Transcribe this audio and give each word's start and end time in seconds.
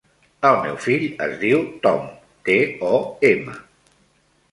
El 0.47 0.55
meu 0.61 0.77
fill 0.85 1.03
es 1.25 1.35
diu 1.43 1.61
Tom: 1.83 2.07
te, 2.49 2.57
o, 2.93 2.95
ema. 3.31 3.55